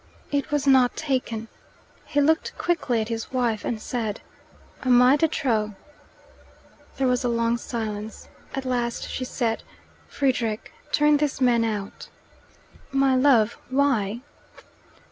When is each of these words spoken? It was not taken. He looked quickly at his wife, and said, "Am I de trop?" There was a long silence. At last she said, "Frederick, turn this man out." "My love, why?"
It 0.31 0.49
was 0.49 0.65
not 0.65 0.95
taken. 0.97 1.47
He 2.07 2.21
looked 2.21 2.57
quickly 2.57 3.01
at 3.01 3.09
his 3.09 3.31
wife, 3.31 3.63
and 3.63 3.79
said, 3.79 4.19
"Am 4.81 4.99
I 4.99 5.15
de 5.15 5.27
trop?" 5.27 5.75
There 6.97 7.05
was 7.05 7.23
a 7.23 7.29
long 7.29 7.55
silence. 7.59 8.27
At 8.55 8.65
last 8.65 9.07
she 9.07 9.23
said, 9.23 9.61
"Frederick, 10.07 10.73
turn 10.91 11.17
this 11.17 11.39
man 11.39 11.63
out." 11.63 12.09
"My 12.91 13.15
love, 13.15 13.59
why?" 13.69 14.21